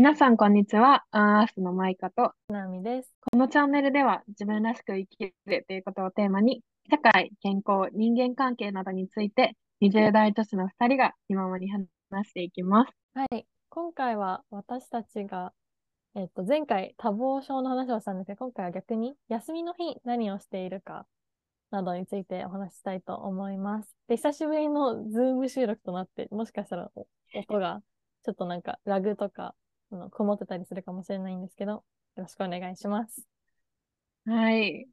[0.00, 1.04] 皆さん、こんにちは。
[1.10, 3.12] アンアースのマイカと、なみです。
[3.30, 12.92] このチャンネルでは自分らしく生きるということをテーマに、社会、健康、人間関係などについて、20代女子の2人が気ままに話していきます。
[13.12, 13.46] はい。
[13.68, 15.52] 今回は私たちが、
[16.14, 21.04] えっと、前回多忙症の話をしたんですけど、今回は逆に休みの日何をしているか
[21.70, 23.94] などについてお話ししたいと思います。
[24.08, 27.82] で、久しぶりのズーム収録となって、もしかしたらお音が
[28.24, 29.54] ちょっとなんかラグとか、
[29.92, 31.84] あの、こもってたりするかもしれないんですけど、よ
[32.16, 33.26] ろしくお願いします。
[34.26, 34.88] はい。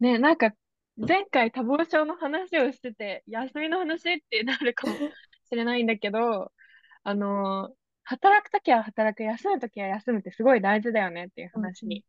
[0.00, 0.52] ね、なんか、
[0.96, 6.52] 前回多忙症の話をしてて、休みの話ってなるかもしれないんだけど、
[7.02, 12.04] あの、働くときは働く、休むときは休むってすごい大事だよねっていう話に、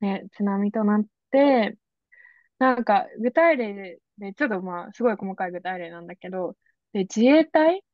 [0.00, 1.76] ね、津波となって、
[2.58, 6.56] なんか、具体例で、ちょっとまあ、すごい細かい具体例なんだけど、
[6.92, 7.84] で、自衛隊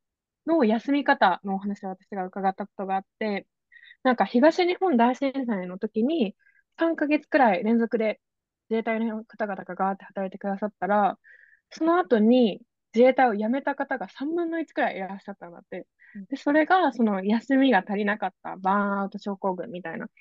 [0.47, 3.47] の休み方のお話を私が伺ったことがあって、
[4.05, 6.37] なんか東日本大震災の時に
[6.79, 8.21] 3ヶ月くらい連続で
[8.71, 11.19] 自衛隊の方々がガーって働いてくださったら、
[11.71, 12.61] その後に
[12.95, 15.87] 自衛隊を辞めた方が3分の1くらいいらっしゃったんだって。
[16.31, 20.13] で、それがその休みが足りなかったバーンアウト症候群みたいなこ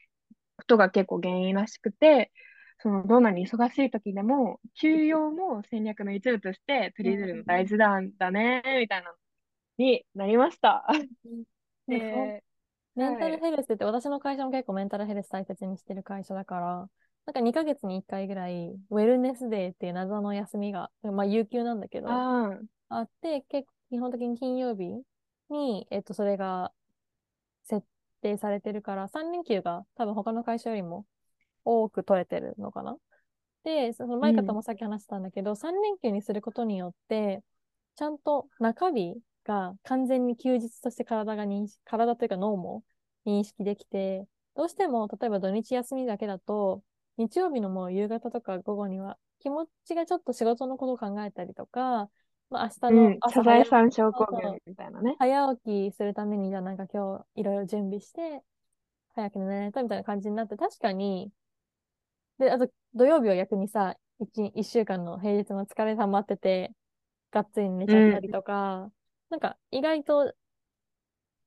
[0.65, 2.31] とが結構原因らしくて、
[2.79, 9.15] そのどんなに忙しい時でも、休養も戦略の一部として取り入れるの大事なんだね、みたいなの
[9.77, 10.85] になりました。
[12.95, 16.89] メンタルはいヘルスって私の会社も結構メンタルヘルス大切にしてる会社だから、
[17.25, 22.07] なんか2ヶ月に1回ぐらい、ウェルネスデーっていう謎の休みが、まあ有給なんだけど、
[22.89, 25.01] あって、結構基本的に金曜日
[25.49, 26.71] に、えっと、それが
[27.63, 27.85] 設
[28.21, 31.05] 定されてるから、3連休が多分他の会社よりも
[31.65, 32.97] 多く取れてるのかな。
[33.63, 37.41] で、その前方もさっき話したんだけど、3連休にすることによって、
[37.95, 42.83] ちゃんと中日が完全に休日として体が認識、体というか脳も
[43.25, 46.81] 認識できて、どうしても例えば土日休みだけだと、
[47.17, 52.09] 日曜日のもう夕方とか午後には気持ちがちょっと仕事のことを考えたりとか、
[52.49, 55.15] まあ、明日のうん、サザエさん症候群みたいなね。
[55.19, 58.41] 早起きするために、じゃあなんか今日いろいろ準備して、
[59.15, 61.31] 早く寝ないとみたいな感じになって、確かに、
[62.37, 66.71] で、あと土曜日は逆にさ、一、一週間の平日の疲れ溜まってて、
[67.31, 68.91] がっつり寝ちゃったりとか、
[69.33, 70.31] なんか意外と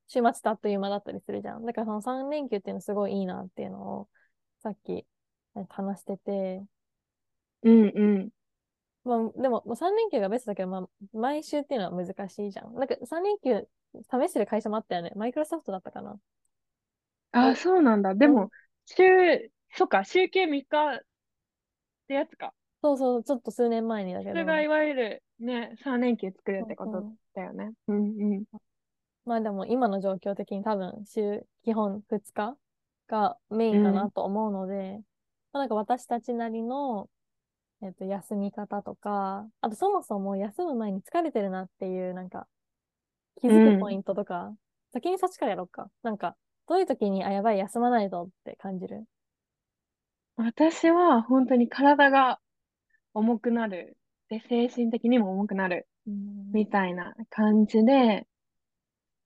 [0.08, 1.64] 週末ってあっという間だったりするじゃん。
[1.64, 4.08] だからその3連休っていうのすごいいいなっていうのを、
[4.60, 5.06] さっき
[5.68, 6.64] 話してて、
[7.62, 8.30] うんうん。
[9.04, 12.74] まあ、でも、まあ、3連休がベストだけど、まあ、毎週っていうのは難しいじゃん。
[12.74, 15.12] なんか3連休試してる会社もあったよね。
[15.14, 16.16] マイクロソフトだったかな。
[17.30, 18.16] あ、おそうなんだ。
[18.16, 18.50] でうんも、
[18.86, 19.04] 週、
[19.70, 21.00] そっか、週休3日っ
[22.08, 22.52] てやつか。
[22.82, 24.32] そうそう、ちょっと数年前にだけど。
[24.32, 27.72] それがいわゆるね、3連休作るってことだよね。
[27.86, 28.00] うんう
[28.40, 28.44] ん。
[29.24, 32.56] まあでも今の状況的に多分週基本2日
[33.08, 35.00] がメインかうなんと思うので、
[35.52, 37.08] まあ、なんか私たちなりの、
[37.82, 42.46] えっと、休み方とか、あとそもそも休む前に疲れてるなっていうなんか
[43.40, 44.52] 気づくポイントとか、
[44.92, 45.90] 先にそっちからやろうか。
[46.02, 46.36] なんか、
[46.66, 49.04] どういう時に、あ、やばい、休まないとって感じる？
[50.36, 52.38] 私は本当に体が
[53.12, 53.96] 重くなる。
[54.28, 55.86] で、精神的にも重くなる。
[56.06, 58.26] うんみたいな感じで、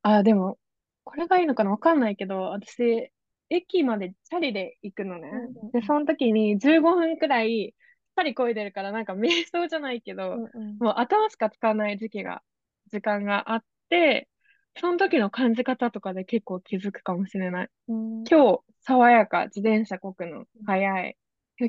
[0.03, 0.59] あ、でも、
[1.05, 3.11] これがいいのかなわかんないけど、私、
[3.51, 5.29] 駅までチャリで行くのね
[5.63, 5.71] うん。
[5.73, 12.43] で、その時に15分くらい、チャリ漕いでるからなんか瞑想じゃないけど、うんうんもう頭しか使わない時期が、
[12.91, 14.29] 時間があって、
[14.77, 17.69] その時の感じ方とかで結構気づくかもしれない。
[17.89, 21.17] うん今日、爽やか、自転車こぐの早い。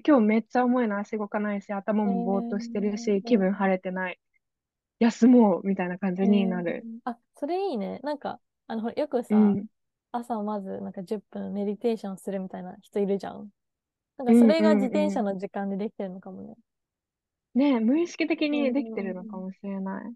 [0.06, 4.20] 今日めっちゃ重いの足動かないし、頭もぼーっとしてるし、気分晴れてない。
[5.02, 6.88] 休もうみたいな感じになる。
[7.04, 8.00] あ、それいいね。
[8.04, 9.68] なんか、あの、よくさ、うん。
[10.12, 13.50] 朝まずなんか10分メディテーションするみたいな人いるじゃん。
[14.18, 16.56] なんうんかそれがうん自転車の時間でできてるのかもね。
[17.56, 20.14] ねえ、無意識的にできてるのかもしれない。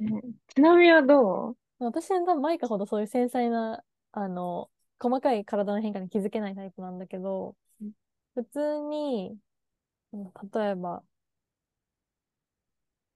[0.00, 1.56] ねちなみにはどう？
[1.78, 3.82] 私は多分マイカほどそういう繊細な、
[4.12, 7.92] あの、細かい体の変化に気づけないタイプなんだけどうん、
[8.34, 9.38] 普通に、
[10.12, 11.04] うん例えば、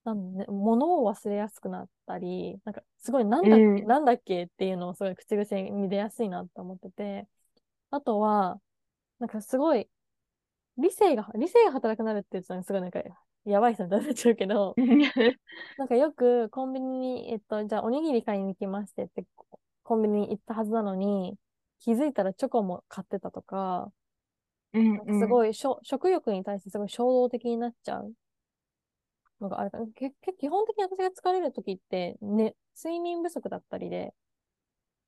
[0.09, 3.87] なんね、物を忘れやすくなったり、なんかすごいなんだっけ、うん。
[3.87, 7.29] なんだっけっていうのをすごい口癖に出やすいなと思ってて、
[7.91, 8.61] あとは、
[9.21, 9.89] なんかすごい、
[10.79, 13.03] 理性が、理性が働くなるって言うとなんかすごいなんか、
[13.47, 14.79] やばい人になっちゃうけど、
[15.77, 19.47] なんかよくコンビニに、えっと、じゃあおにぎり買いに行きましてって、コ
[19.85, 21.39] コンビニに行ったはずなのに、
[21.81, 23.93] 気づいたらチョコも買ってたとか、
[24.73, 25.27] うんなんかすい。
[25.27, 28.13] ごいしょ、食欲に対してすごい衝動的になっちゃう
[29.41, 34.15] のがあるから、けけ基本的に私が疲れる時って、ね、睡眠不足だったりで、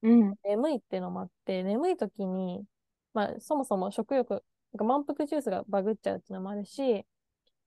[0.02, 2.64] うん、眠いっていうのもあって、眠い時に、
[3.12, 7.04] まあ、そもそも食欲、なんか満腹ジュースがバグっちゃうっていうのもあるし、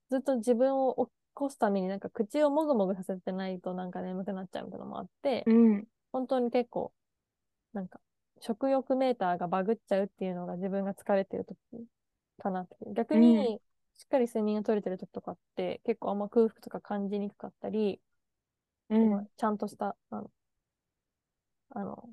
[0.10, 6.92] ずっと自分を起こすためになんか口をもぐもぐさせてないとなんか眠くなっちゃうみたいなのもあって、うん、本当に結構、
[7.74, 8.00] なんか、
[8.40, 11.58] 食欲メーターがバグっちゃうっていうのが自分が疲れてる時
[12.40, 12.76] かなって。
[12.94, 13.60] 逆に、
[13.96, 18.00] しっかり睡眠が取れてる時とかって、結構あんま空腹とか感じにくかったり、
[18.90, 20.32] うん、ちゃんとした、あの、
[21.72, 22.10] あの、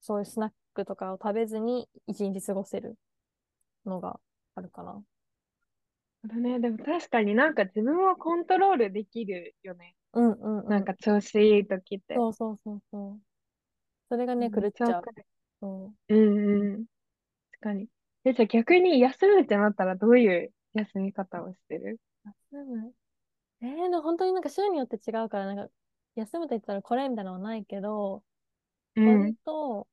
[0.00, 2.96] そういうスナックとかを食べずに一日過ごせる
[3.84, 4.20] のが
[4.54, 5.02] あるかな。
[6.24, 9.94] だね、でも確かになんか自分をコントロールできるよね。
[10.12, 10.68] うんうんうん。
[10.68, 12.14] なんか調子いい時って。
[12.16, 13.20] そうそうそうそう。
[14.08, 15.04] それがね、狂っちゃう。
[15.60, 16.14] そう。
[16.14, 16.84] うんうん。
[17.52, 17.88] 確かに。
[18.24, 21.98] え、じゃあ逆に休むってなったらどういう休み方をしてる。
[22.52, 22.92] 休む？
[23.62, 25.68] えー、でも本当になんか週によって違うから、なんか、
[26.14, 28.22] 休むと言ったらこれみたいなのはないけど、
[28.96, 29.88] うん、割と、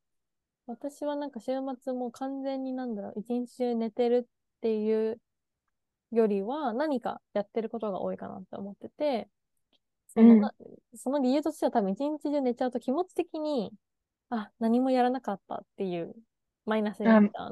[0.66, 1.52] 私はなんか週
[1.82, 5.20] 末も完全になんだろう、一日中寝てるっていう
[6.12, 9.28] よりは何かやってることが多いかなって思ってて、
[10.14, 10.52] その、うん、
[10.98, 13.74] その理由としては多分一日中寝ちゃうと気持ち的に、
[14.30, 16.16] あ、何もやらなかったっていう
[16.66, 17.06] マイナスで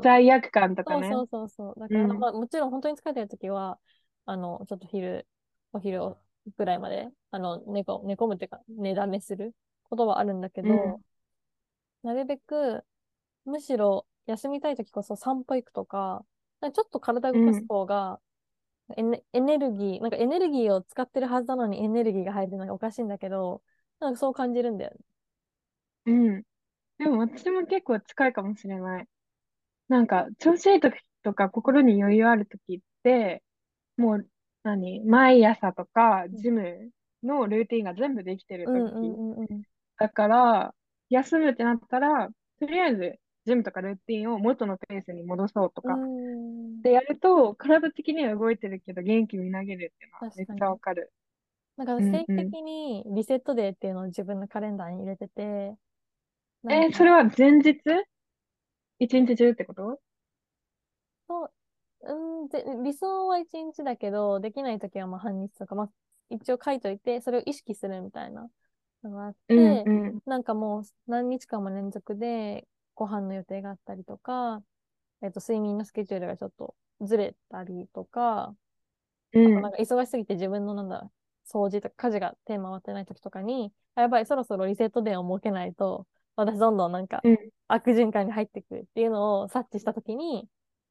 [0.04, 1.10] 罪悪感とかね。
[1.12, 3.78] そうそうそうだから、うん、まあもちろん本当に疲れてるときは、
[4.26, 5.28] あの、ちょっと昼、
[5.74, 6.16] お昼
[6.58, 9.54] ぐらいまで、あの、寝こ寝込むっていうか、寝だめする
[9.84, 11.02] ことはあるんだけど、うん、
[12.04, 12.84] なるべく、
[13.46, 16.26] むしろ休みたいときこそ散歩行くとか、
[16.62, 18.20] ちょっと体動かす方が、
[18.98, 23.64] エネエネルギー、なんかエネルギーを使ってるはずなのにエネルギーが入るのがおかしいんだけど、
[24.00, 24.98] なんかそう感じるんだよね。
[26.06, 26.44] うん。
[27.02, 29.08] でも私も結構近いかもしれない。
[29.88, 33.42] なんか、調子いい時とか心に余裕ある時って、
[33.98, 34.28] もう、
[34.62, 36.92] 何毎朝とか、ジム
[37.24, 38.72] のルーティンが全部できてる時。
[38.72, 39.48] うんうんうん、
[39.98, 40.76] だから、
[41.10, 43.16] 休むってなったら、とりあえず、
[43.46, 45.98] ジムとかルーティンを元のペースに戻そうとか、
[46.84, 51.12] でやると、体的には動いてるけど、元気に投げるっていうのはめっちゃわかる。
[51.78, 55.76] なんか定期的にリセットデーっていうのを自分のカレンダーに入れてて、
[56.70, 57.82] えー、それは前日？
[59.00, 60.00] 一日中ってこと？
[61.28, 61.52] そう、
[62.04, 65.90] うんで、理想は一日だけど、できないときはまあ半日とか、まあ
[66.30, 68.48] 一応書いといて、それを意識するみたいな
[69.04, 74.62] のがあって、うんうん、なんかもう何日間も連続でご飯の予定があったりとか、
[75.24, 78.54] えっと、睡眠のスケジュールがちょっとずれたりとか、
[79.34, 81.10] うん、あとなんか忙しすぎて自分のなんだ、
[81.52, 86.06] 掃除とか家事が手回ってない時とかに、やばい、そろそろリセットデーを設けないと、
[86.36, 87.22] 私どんどんなんか
[87.68, 90.48] 悪循環に入ってくるっていうのを察知した時に、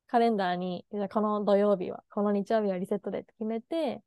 [0.07, 4.03] カレンダーに、この土曜日は、この日曜日はリセットデーって決めて、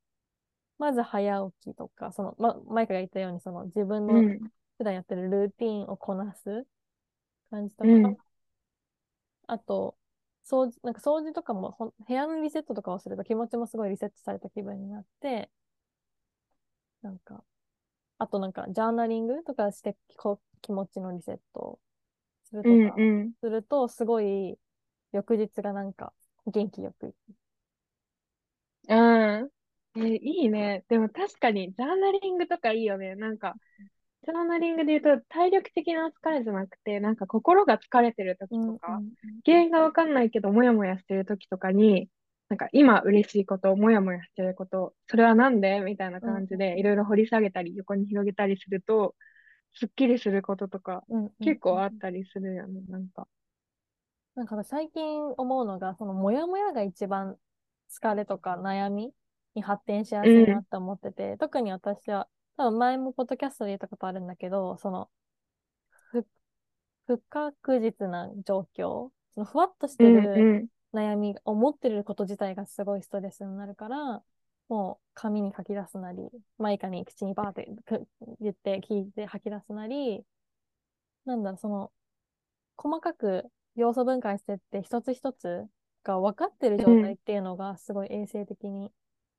[0.78, 4.14] まず早起きとか、その、ま、マイカが言ったように、その自分の
[4.78, 6.66] 普段やってるルーティンをこなす
[7.52, 8.18] 感じとか、うん、
[9.48, 9.96] あと、
[10.46, 15.50] 掃除、なんか掃除とかもほ、部屋のリセットとかをすると気持ちもすごいリセットされた気分になって、
[17.02, 17.44] なんか、
[18.24, 21.80] あとなんか、ジャーナリングとかしてこ気持ちのリセットを
[22.46, 22.96] するとか、
[23.42, 24.58] すると、すごい、
[25.12, 26.14] 翌日がなんか、
[26.48, 27.14] 元気よく。
[28.88, 29.50] うん。
[29.98, 30.86] えー、いいね。
[30.88, 33.16] でも確かに、ジャーナリングとかいいよね。
[33.16, 33.56] なんか、
[34.26, 39.12] ジャーナリングで言うと、体力的な疲れじゃなくて、なんか心が疲れてる時とか、うんうん、
[39.46, 42.08] 原因がわかんないけど、もやもやしてる時とかに、
[42.50, 45.80] なんか今嬉しいこと、もやもやしてること、それはなんで？
[45.80, 49.16] みたいな感じで、いろいろ掘り下げたり、横に広げたりすると、
[49.74, 51.04] すっきりすることとか、
[51.40, 53.28] 結構あったりするよね、なんか。
[54.36, 57.38] なんか最近思うのが、そのもやもやが一番
[57.92, 59.12] 疲れとか悩み
[59.56, 65.10] に発展しやすいなって思ってて、うん、特に私は多分前もポッドキャストで言ったことあるんだけど、その、
[66.12, 66.26] 不、
[67.08, 74.24] 不確実な状況、そのふわっとしてる悩みを持ってること自体がすごいストレスになるから、
[74.70, 77.68] もう紙に書き出すなり、マイカに口にバーって
[78.40, 80.24] 言って聞いて吐き出すなり、
[81.26, 81.92] なんだその、
[82.78, 83.46] 細かく
[83.76, 85.66] 要素分解してって一つ一つ
[86.04, 88.92] が分かってる状態っていうのがすごい衛生的に、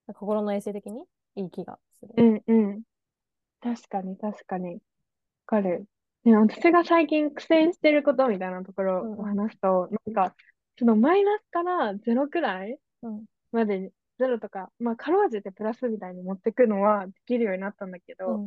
[0.08, 1.04] うん、心の衛生的に
[1.36, 2.14] いい気がする。
[2.16, 2.82] うんうん。
[3.60, 4.74] 確かに、確かに。
[4.74, 4.80] わ
[5.46, 5.86] かる。
[6.24, 10.34] ね、私が最近苦戦してることみたいなところを話すと、うん、なんか、
[10.78, 12.78] そのマイナスからゼロくらい
[13.52, 18.38] まで、ゼロとか、まあ、かろうじてプラスみたいに持ってくのはできるようになったんだけど、う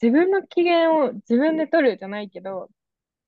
[0.00, 2.68] 自分の機嫌を自分で取るじゃないけど、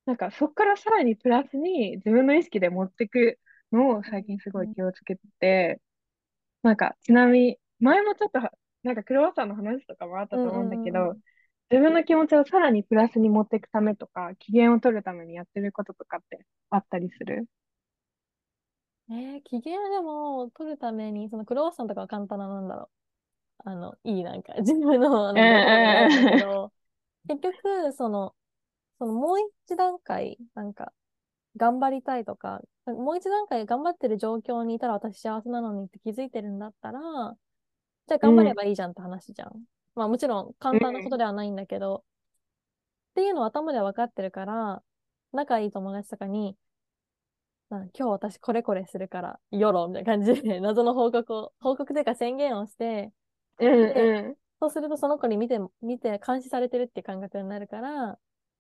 [0.06, 3.38] なんかそこからさらにプラスに自分の意識で持ってく
[3.73, 5.80] のを最近すごい気をつけて、
[6.62, 8.40] なんかちなみに、前もちょっと
[8.85, 11.16] なんかクロワッサンの話とかもあったと思うんだけど、
[11.71, 17.47] 自分の気持ちをさらにプラスに持っていくためとか、機嫌を取るためにやってることとかってあったりする？
[19.09, 22.91] えー、機嫌でも取るために、そのクロワッサンとかは簡単な、なんだろ
[23.67, 23.71] う。
[23.71, 25.53] あの、いいなんか、自分の、あうんの、
[26.27, 26.73] けうんど、
[27.29, 28.35] 結局、その、
[28.99, 30.93] そのもう一段階、なんか、
[31.57, 37.01] 頑張りたいとか、もう一段階頑張ってる状況にいたら私幸せなのにって気づいてるんだったら、
[38.09, 39.65] じゃあ頑張ればいいじゃんって話じゃん。
[39.95, 42.05] まあもちろん簡単なことではないんだけど、
[43.13, 44.83] っていうのは頭では分かってるから、
[45.33, 46.57] 仲いい友達とかに、な
[47.68, 53.12] 今日私これこれするから、よろみたいな感じで 謎の報告を、報告というか宣言をして、
[53.58, 54.37] うんで、うん。
[54.61, 58.18] そうするとその子に見て、見て監視されてるっていう感覚になるから、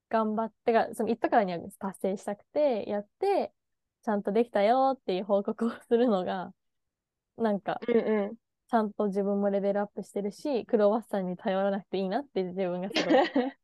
[0.08, 3.52] 頑張ってか、その言ったからには達成したくて、やって、
[4.02, 6.52] ちゃんとできたよっていう報告をするのが、
[7.36, 8.36] なんか、うんうん。
[8.68, 13.14] ちゃんと自分もレベルアップしてるし、クロワッサンに頼らなくていいなって自分がすごい。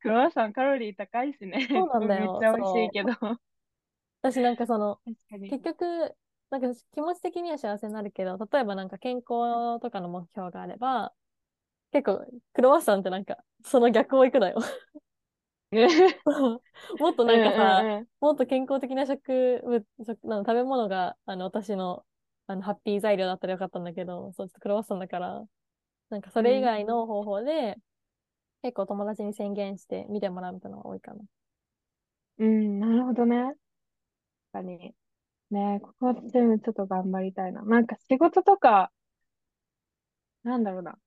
[0.00, 1.66] クロワッサンカロリー高いしね。
[1.68, 3.12] そうなんだよ めっちゃ美味しいけど。
[4.22, 5.00] 確私なんかその。
[5.48, 6.16] 結局、
[6.50, 11.12] なんか気持ち的には幸せになるけど、例えばなんか健康とかの目標があれば、
[11.92, 14.56] 結構、クロワッサンってなんか、その逆を行くのよ。
[15.72, 15.88] ね
[16.98, 22.06] もっとなんかさ、うんうんうんもっと健康的な食物、食なの食べ物が、あの、私の、
[22.46, 25.44] あの、ハッピー材料だったらよかったんだけど、そう、ちょっとクロワッサンだから、
[26.10, 27.76] なんかそれ以外の方法で、
[28.62, 31.24] 結構友達に宣言して見てもらうみたいなのが多いかな。
[32.38, 33.54] うん、なるほどね。
[34.52, 34.94] 確かに。
[35.50, 37.62] ねここは全部ちょっと頑張りたいな。
[37.64, 38.92] なんか仕事とか、
[40.42, 40.98] なんだろうな。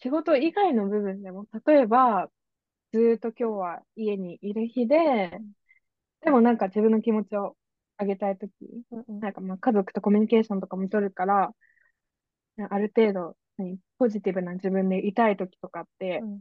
[0.00, 2.30] 仕事以外の部分でも、例えば、
[2.92, 5.40] ずーっと今日は家にいる日で、
[6.22, 7.56] でもなんか自分の気持ちを
[7.98, 8.52] 上げたいとき、
[8.92, 9.20] うんうん。
[9.20, 11.54] なんかまあ家族とコミュニケーションとかも取るから、
[12.70, 16.40] ある程度、何ポジティブな自分でいたいときとかって、うん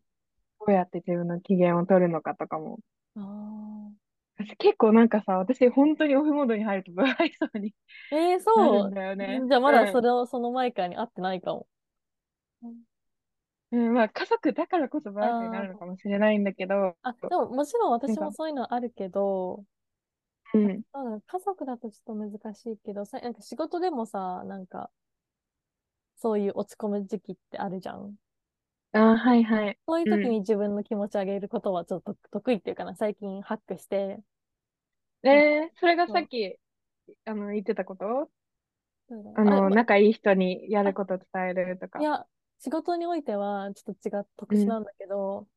[0.59, 2.79] どうやって自分の機嫌を取るのかとかも。
[3.15, 3.21] あ
[4.37, 8.83] 私結構なんかさ、私本当にオフモードに入ると不愛想にーえー、なそう。
[8.85, 9.41] るんだよね。
[9.47, 11.67] じゃあまだうんそれを、その前からに会ってないかも。
[13.71, 19.63] うん、まあ家族だからこそ不愛想になるのかもしれないんだけど、あ、でももちろん私なんかもそういうのはあるけど、
[20.53, 24.89] うん、そうだね家族だとちょっと難しいけど、さ、なんか仕事でもさ、なんか、
[26.17, 28.15] そういう落ち込む時期ってあるじゃん。
[28.97, 29.79] あ、はいはい。
[29.87, 30.31] そういう時うん。
[30.31, 34.19] に自分の気持ち上げることはちょっと得意っていうかな、最近ハックして、
[35.23, 36.57] えー、それがさっき、
[37.25, 38.29] あの、言ってたこと？
[39.09, 39.29] そうだ。
[39.31, 41.99] ねあの、ま仲いい人にやること伝えるとか。
[41.99, 42.25] いや、
[42.59, 45.47] 仕事においてはちょっと違う、特殊なんだけど、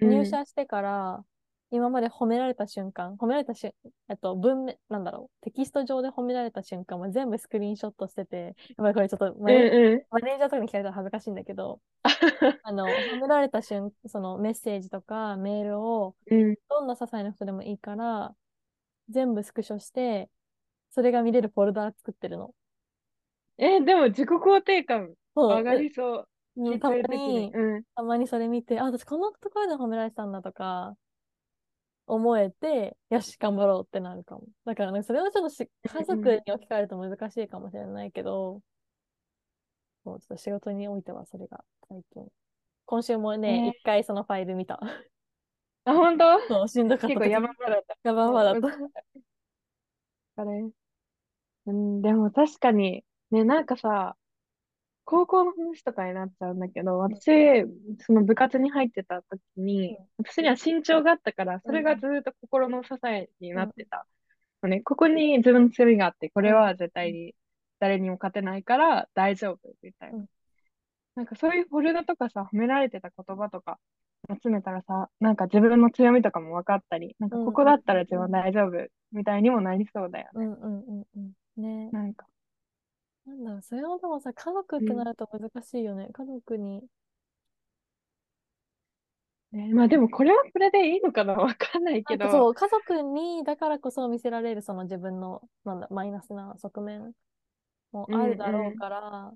[0.00, 0.08] うん。
[0.10, 1.24] 入社してから、
[1.70, 3.74] 今まで褒められた瞬間、褒められたしゅ、
[4.08, 10.02] えっと、文面、なんだろう、テキスト上で褒められた瞬間は全部スクリーンショットしてて、やっぱりこれちょっとマうんネ、うん。
[10.10, 11.80] マネージャーとかに聞かれたら恥ずかしいんだけど、
[12.62, 16.56] あの、褒められた瞬、そのメッセージとかメールを、うん。
[16.70, 18.34] どんな些細なことでもいいから、
[19.10, 20.30] 全部スクショして、
[20.90, 22.54] それが見れるフォルダー作ってるの。
[23.58, 25.14] え、でも自己肯定感。
[25.34, 26.28] 上がりそう。
[26.56, 27.82] でたまに、うん。
[27.94, 30.96] たまにそれ見て、あ、私こんなところで褒められてたんだとか、
[32.08, 34.44] 思えて、よし、頑張ろうってなるかも。
[34.64, 38.60] だからね、それはちょっとし家族に置き換えると難しいかもしれないけど、
[40.04, 42.26] そう、ちょっと仕事においてはそれが最近。
[42.86, 44.80] 今週もね、ね一回そのファイル見た。
[45.84, 46.40] あ、本当？
[46.48, 47.14] そう、しんどかった時。
[47.14, 47.96] 結構山場だった。
[48.02, 48.68] 山場だった。
[50.42, 50.70] あれ？
[51.66, 54.16] うん、でも確かに、ね、なんかさ、
[55.10, 57.30] 高校の話とかになっちゃうんだけど、私、
[57.98, 64.06] その部活に入ってた時に、私には身長があったから、それがずっと心の支えになってた。
[64.62, 67.34] のね、ここに自分の強みがあって、これは絶対に
[67.80, 70.18] 誰にも勝てないから大丈夫みたいな。
[70.18, 70.26] うん
[71.14, 73.80] なんかそういうフォルダとかさ、褒められてた言葉とか
[74.40, 80.44] 集めたらさ、なんか自分の強みとかも分かったり、なんかここだったら自分大丈夫みたいにもなりそうだよね。
[80.46, 81.62] うんうんうんうん。
[81.62, 82.26] ねなんか、
[83.28, 86.08] なんだろう、それはでもさ、家族ってなると難しいよね。
[86.12, 86.82] 家族に。
[89.52, 97.14] ね、まあでもこれはこれでいいのかなわかんないけど、なんかそう、家族にだからこそ見せられるその自分の、なんだ、マイナスな側面
[97.92, 99.34] もあるだろうから、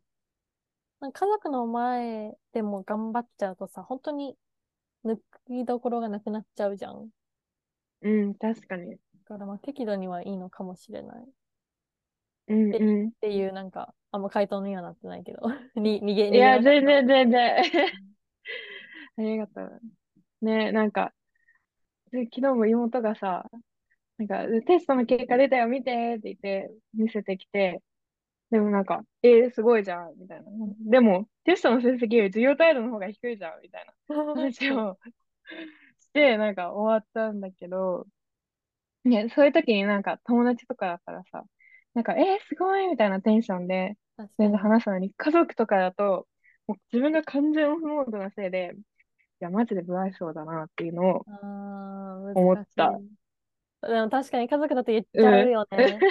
[1.01, 4.37] なんか家族の前でも頑張っちゃうとさ、本当に
[5.05, 7.11] 抜きどころがなくなっちゃうじゃん。
[8.03, 8.93] うん、確かに。
[8.93, 11.25] だからまあ適度にはいいのかもしれない。
[12.51, 15.41] っうんうていう、なんか、あんま回答にはなってないけど、
[15.77, 16.35] に逃げ、逃ん。
[16.35, 17.57] いや、げなかった全然全然。
[19.19, 19.81] ありがとう。
[20.43, 21.13] ね、なんか、
[22.11, 23.51] で昨日も妹がさ、
[24.19, 27.83] なんか、テストの結果出たよ、見てって言って、見せてきて、
[28.51, 30.51] でもなんか、えー、すごいじゃん、みたいな。
[30.81, 34.99] でも、テストの成績より授業態度の方が低いじゃん、みたいな話を
[36.01, 38.07] して、なんか終わったんだけど、
[39.05, 41.45] ね、そういう時になんか友達とかだったらさ、
[41.95, 43.97] なんか、えー、すごいみたいなテンションで、
[44.39, 44.59] 全然。
[44.59, 46.27] 話すのに、家族とかだと、
[46.67, 48.81] もう自分が完全オフモードのせいで、い
[49.41, 51.31] や、マジで不愛想だなっていうのをあ
[52.17, 52.83] あ、思っ難しい。
[52.83, 53.01] た。
[53.83, 55.51] でも確かに家族だと言っちゃううん。
[55.51, 56.07] よね。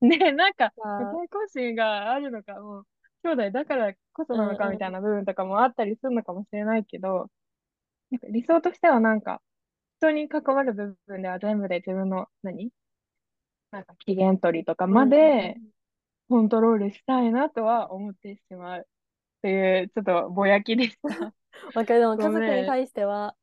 [0.00, 2.84] ね、なんか、社あ会更新があるのかも、
[3.24, 4.80] 兄弟だからこそなのかみんうん。
[4.80, 7.30] たいな部分とかもあったりするのかもしれないけど、
[8.10, 9.42] なんか理想としてはなんか、
[10.00, 12.70] 人に関わる部分では全部で自分の、何
[13.74, 15.70] なんか期限取りとかまうんうんうでん。
[16.28, 18.88] コントロールしたいなとは思ってしまう
[19.42, 21.34] という、ちょっとぼやきでした。
[21.74, 22.00] わかる。
[22.00, 22.66] でも家族に。
[22.66, 23.36] 対しては、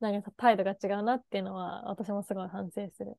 [0.00, 3.18] なんか態度が違うなっていうのは、私もすごい反省する。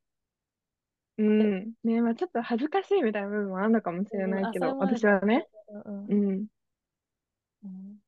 [1.18, 1.74] うえ、ん。
[1.84, 5.02] ね、まあちょっと恥ずかしいみたいな部分もあるのかもしれないけど、もあるかも。
[5.02, 6.48] 私はね、うんうん
[7.64, 8.00] うん。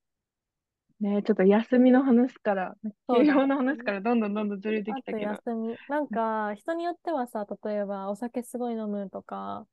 [1.05, 1.15] うん。
[1.15, 2.75] ね、ちょっと休みの話から。
[3.07, 5.31] 休養の話からどんどんどんどんずれてきたけど。
[5.31, 5.75] 休み。
[5.88, 9.67] なんか、人によってはさ、例えばお酒すごい飲むとか、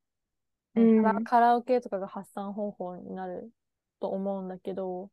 [0.74, 3.50] うん、カラオケとかが発散方法になる
[4.00, 5.10] と思うんだけど、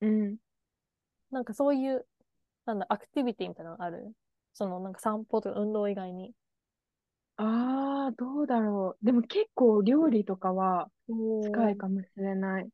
[0.00, 0.36] うん。
[1.30, 2.06] なんかそういう、
[2.66, 4.12] なんだ、アクティビティみたいなのある？
[4.52, 6.32] その、なんか散歩とか運動以外に。
[7.36, 9.04] ああ、どうだろう。
[9.04, 10.88] でも結構料理とかは
[11.42, 11.70] 近。
[11.70, 12.68] いかもしれない。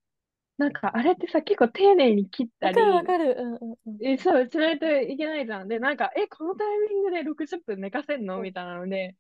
[0.62, 3.37] なんかあれってさ、結構丁寧に切っわかるわたり、かる。
[3.38, 4.02] うんうんうん。
[4.04, 5.69] え、そう、しないといけないじゃん。
[5.69, 8.40] で、なんか、え、このタイミングで60分寝かせんの？
[8.40, 9.16] みたいなので、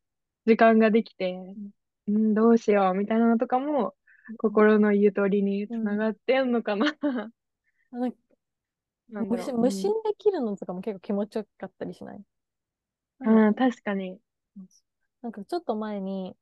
[0.46, 1.70] 時間ができて、うん
[2.08, 3.94] うん、どうしよう、みたいなのとかも、
[4.28, 5.80] うん心のゆとりにうん。
[5.80, 6.96] つながってんのかな。
[7.92, 8.22] なんか無心、
[9.08, 9.58] なんだろう。
[9.58, 9.92] 無うん。
[9.94, 12.24] 心で切るのとかも結構気持ちよかったりしない？
[13.18, 13.42] なんだ。
[13.42, 14.20] ああ、確かに。
[15.22, 16.36] なんかちょっと前に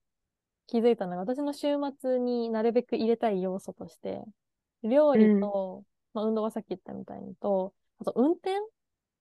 [0.66, 4.24] 気づいたのが、私の週末になるべく入れたい要素として、
[4.82, 5.40] 料理うん。
[5.40, 5.84] と、
[6.14, 8.50] まあ、運動はさっき言ったみたいにと、あと運転？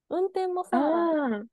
[0.10, 1.44] 運転もあさ、あ、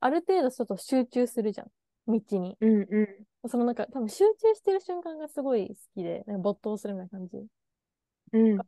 [0.00, 1.68] ある程度ちょっと集中するじゃん。
[2.06, 2.56] 道に。
[2.60, 7.36] うんうそのなんか、多分集中してる瞬間がすごい好きで、なんか没頭するみたいな感じ。
[7.36, 7.46] ん。
[8.32, 8.58] うん。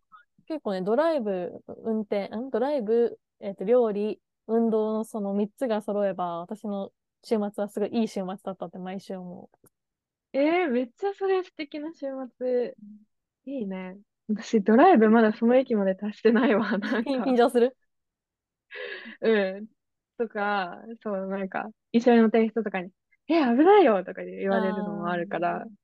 [0.47, 1.53] 結構ね、ドライブ、
[1.85, 6.91] 運転、んドライブ、えっと、料理、運動のその3つが揃えば、私の
[7.25, 9.51] 週末はすごいいい週末だったって毎週思
[10.33, 12.07] えー、めっちゃそれ素敵な週
[12.39, 12.75] 末。
[13.45, 13.99] いいね。
[14.29, 16.79] 私、ドライブまだその駅まで達してないわ。
[16.79, 17.77] なんか、張 する？
[19.21, 19.67] うん。
[20.19, 22.91] とか、そう、なんか、一緒に乗ってる人とかに、
[23.29, 25.83] え、危ないよとか言われるのもああるから、ー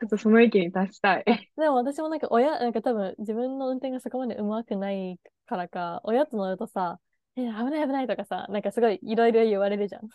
[0.00, 1.24] ちょっとその域に達したい。
[1.28, 7.00] あ、 でも私もなんか親、なんか多分自分の運転がそこまで上手くないからか、親と乗るとさ、
[7.36, 10.08] え、危ない危ないとかさ、なんかすごいいろいろ言われるじゃん。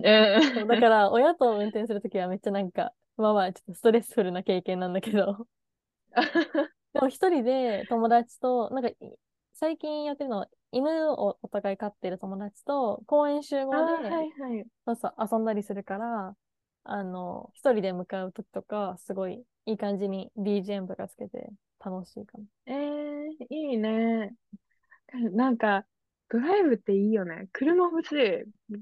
[0.00, 0.08] う
[0.54, 0.78] そうだん。
[0.78, 5.46] から親と運転するときはめっちゃなんか、まあまあちょっとストレスフルな経験なんだけど、
[6.94, 8.90] でも一人で友達と、なんか
[9.54, 14.66] 最近やってるのは犬をお互い飼ってる友達と公園集合で、はいはい。
[14.86, 16.34] そうそう遊んだりするから、
[16.84, 21.50] あの、一人で向かうときとか、すごいいい感じに BGM とかつけて
[21.84, 22.74] 楽しいかえー、
[23.50, 24.34] いいね。
[25.32, 25.84] なんか、
[26.30, 27.48] ドライブっていいよね。
[27.52, 28.16] 車欲しい。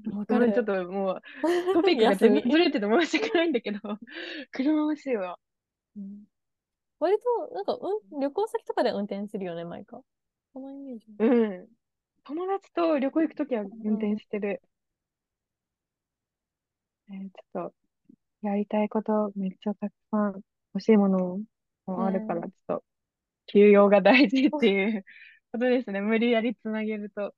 [0.09, 0.19] な。
[0.19, 0.65] わちょっ。
[0.65, 1.21] ともう、
[1.73, 2.15] トピックが。
[2.15, 3.79] ずれてて申し訳ないんだけど、
[4.51, 5.39] 車欲しいわ。
[7.01, 7.73] うん割と、なんか、
[8.11, 10.01] うん、旅行先とかで運転するよね、マイカ。
[10.53, 11.07] そのイメージ。
[11.19, 11.67] うん。
[12.25, 13.97] 友達と旅行行くときは運うん。
[13.97, 14.61] 転してる。
[17.09, 17.75] えーちょっと、
[18.47, 20.41] やりたいことめっちゃたくさん
[20.75, 21.41] 欲しいもの
[21.87, 22.85] もあるから、ちねょっと、
[23.47, 24.57] 休養が大事っえ。
[24.57, 25.03] ていう
[25.53, 26.01] ことですね。
[26.01, 27.35] 無理やりつなげると。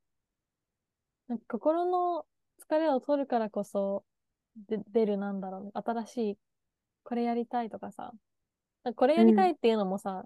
[1.27, 2.25] なんか心の
[2.67, 4.03] 疲れを取るからこそ、
[4.67, 5.71] で、出るなんだろうね。
[5.73, 6.37] 新しい、
[7.03, 8.13] これやりたいとかさ。
[8.95, 9.47] これやりたうん。
[9.47, 10.25] いっていうのもさ、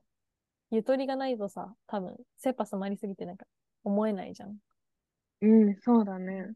[0.71, 3.47] ゆとりがないとさ、多分、切羽詰まりすぎてなんか
[3.83, 4.59] 思えないじゃん。
[5.41, 6.55] うん、そうだね。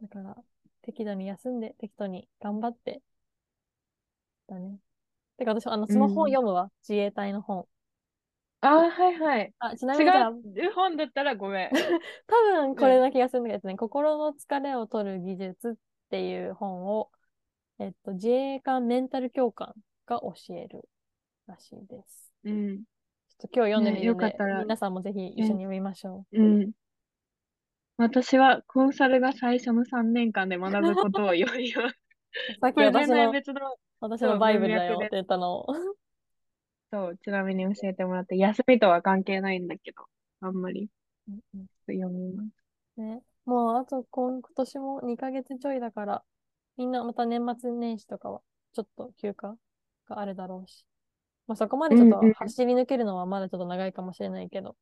[0.00, 0.36] だから、
[0.82, 3.02] 適度に休んで、適当に頑張って、
[4.46, 4.78] だね。
[5.38, 6.34] てか私、あの、その本うん。
[6.34, 6.70] 読むわ。
[6.82, 7.66] 自衛隊の本。
[8.60, 9.54] ああ、はいはい。
[9.58, 10.42] あ、ちなみ違にじゃあ、う
[10.74, 11.70] 本だったらごめん。
[12.26, 12.96] 多分こうん。
[12.96, 15.74] れな気がするんだけどね、心の疲れを取る技術っ
[16.10, 17.10] ていう本を、
[17.78, 19.74] えっと、自衛官メンタル教官
[20.06, 20.88] が教える
[21.46, 22.32] らしいです。
[22.44, 22.78] うん。
[22.78, 26.72] ちょっと今日読んでみね、よるんで、かったら、皆さんもぜひ一緒ね、に読みましょうん。
[27.96, 31.94] 私はコンサルが最初の3年間で学ぶことを読みます。
[31.94, 31.96] う。
[32.60, 33.60] さっき私の、別の、
[34.00, 35.66] 私のそう、文バイブルだよって言ったのを。
[36.90, 40.04] そう、ちなみに教えてもらって、休みとは関係ないんだけど、
[40.40, 40.88] あんまり
[41.28, 43.00] うんうん読みます。
[43.00, 46.24] ね、もうあと今今年も2ヶ月ちょいだから、
[46.76, 48.40] みんなまた年末年始とかは
[48.72, 49.56] ちょっと休暇
[50.08, 50.86] があるだろうし。
[51.46, 54.76] まあ、そこまでちょっと走り抜けるのはまだちょっと長いかもしれないけど、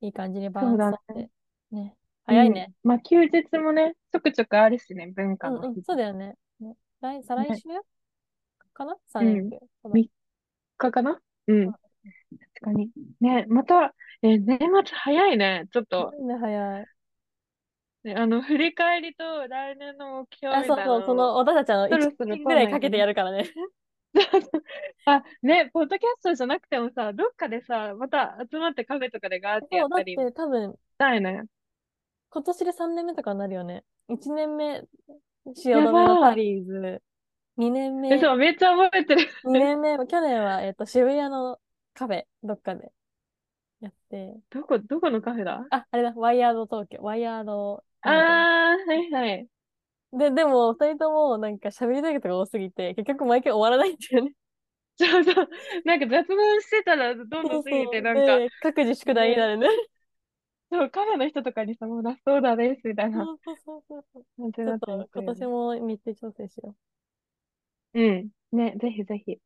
[0.00, 1.30] いい感じにバランスだって。
[1.70, 1.94] ね。
[2.24, 2.74] 早いね。
[2.84, 6.34] うんまあ、休日もね、ちょくちょくあるしね、文化うんうん、そうだよね。
[6.60, 7.68] ね来、再来ね週
[8.74, 9.58] かな ?3 連休。
[9.82, 10.10] そうだみ日
[10.90, 11.18] かな？
[11.46, 11.72] うん。
[11.72, 11.80] 確
[12.62, 12.90] かに。
[13.20, 15.66] ね、また、え、年末早いね。
[15.72, 16.86] ちょっと、ね、早い。
[18.04, 23.44] ねあの、振り返りと来年の目標あ、みたいそうそう、その、私たちあの、1そろそろ年ぐらいかけてやるからね。
[25.06, 31.42] あ、ね、ポッドキャストじゃなくてもさ、どっかでさ、また集まってカフェとかでガーってやそう、だっったりて多分、したいね。
[32.30, 33.84] 今年で3年目とかになるよね。
[34.08, 34.82] 1年目、
[35.54, 37.02] 汐留のタリーズ。
[37.56, 39.28] 2年目、え、そう、めっちゃ覚えてる。
[39.44, 41.58] 2年目、去年は、えっと、渋谷の
[41.94, 42.92] カフェ、どっかで
[43.80, 45.64] やって、どこ、どこのカフェだ？
[45.70, 49.48] あ、あれだ、ワイヤード東京、ワイヤード、あー、はいはい。
[50.12, 54.32] で、でも、二人ともなんか喋りたいことが多すぎて、結局毎回終わらないんだよね。
[54.96, 55.48] そうそう。
[55.84, 59.68] なんか雑談してたらどんどん過ぎて、なんか、で、各自宿題になるね。
[60.70, 66.74] そう、カフェの人とかにさ、もうラストオーダーです、みたいなそうそうそうちょっと、今年も日程調整しよ
[67.94, 68.30] うん。
[68.52, 69.38] ね、ぜひぜひ。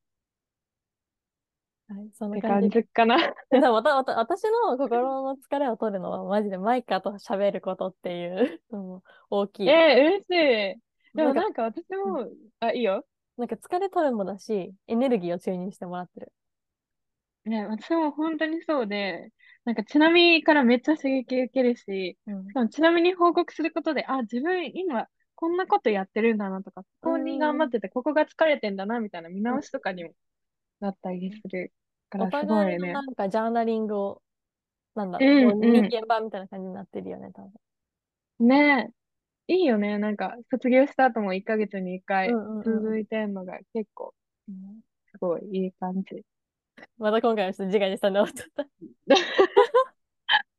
[1.94, 2.82] はい、そんなて感感じで。
[2.82, 3.16] じかな。
[3.50, 8.62] また、また、私の心の疲れを取るのは、マジでマイカと喋ることっていう
[9.30, 9.68] 大きい。
[9.68, 10.82] えー、嬉しい。
[11.14, 12.28] でもなんんか私も、
[12.60, 13.04] あ、いいよ。
[13.36, 16.32] なんか疲れ取るもだし、エネルギーを注入してもらってる。
[17.44, 19.30] ね、私も本当にそうで、
[19.64, 30.12] なんかちなみにからめっちゃ刺激受けるし、うんちなみに報告することで、あ、自分今こんなことやってるんだなとか、ここに頑張ってて、ここが疲れてんだなみたいな見直しとかにも
[30.80, 31.81] なったりするか
[32.18, 33.02] お互いのな。
[33.02, 34.22] んかジャーナリングを、
[34.94, 37.52] なんだろうんう、こううん人間版みたいな感じになってるよね、多分。
[38.40, 38.92] ね
[39.48, 39.98] え、いいよね。
[39.98, 42.30] なんか卒業した後も1ヶ月に1回
[42.64, 44.14] 続いてんのが結構
[44.48, 46.24] うんすごいいい感じ。
[46.98, 48.66] また今回はちょっと自画自賛で終わっちゃった。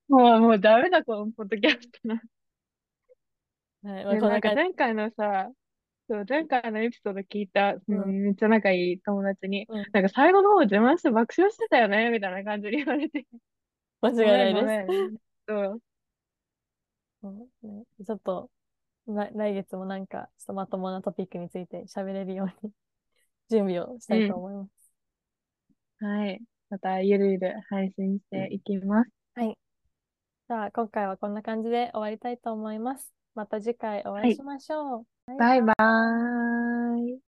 [0.08, 2.22] もう、もうダメだ、このポッドキャストな。
[3.84, 4.54] はい、まあ、でなんか。
[4.54, 5.50] 前回のさ、
[6.10, 13.26] そう、前回のエピソード聞いた、そのうんめっちゃ仲いい友達に、うんなんか最後の方自慢して爆笑してたよねみたいな感じで言われて。
[14.02, 15.24] 間違いないです。
[15.48, 15.82] そう。
[17.24, 18.50] うんねちょっと、
[19.08, 22.74] 来来月もなんか、ちょっとまともなトピックについて喋れるように
[23.50, 26.04] 準備をしたいと思います。
[26.06, 26.42] はい。
[26.70, 29.12] またゆるゆる配信していきます。
[29.36, 29.58] はい。
[30.50, 33.13] じゃあ、今回はこんな感じで終わりたいと思います。
[33.36, 35.06] また次回お会いしましょう。
[35.38, 37.19] バイバーイ。